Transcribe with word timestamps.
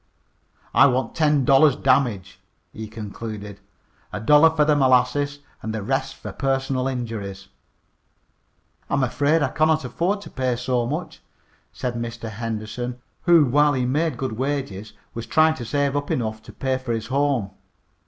"I 0.73 0.87
want 0.87 1.13
ten 1.13 1.45
dollars 1.45 1.75
damage," 1.75 2.39
he 2.73 2.87
concluded. 2.87 3.59
"A 4.11 4.19
dollar 4.19 4.49
fer 4.49 4.65
the 4.65 4.75
molasses 4.75 5.41
an' 5.61 5.73
the 5.73 5.83
rest 5.83 6.15
fer 6.15 6.31
personal 6.31 6.87
injuries." 6.87 7.49
"I 8.89 8.95
am 8.95 9.03
afraid 9.03 9.43
I 9.43 9.49
cannot 9.49 9.85
afford 9.85 10.21
to 10.21 10.31
pay 10.31 10.55
so 10.55 10.87
much," 10.87 11.21
said 11.71 11.93
Mr. 11.93 12.31
Henderson, 12.31 12.99
who, 13.25 13.45
while 13.45 13.73
he 13.73 13.85
made 13.85 14.17
good 14.17 14.39
wages, 14.39 14.93
was 15.13 15.27
trying 15.27 15.53
to 15.53 15.65
save 15.65 15.95
up 15.95 16.09
enough 16.09 16.41
to 16.45 16.51
pay 16.51 16.79
for 16.79 16.93
his 16.93 17.05
home. 17.05 17.51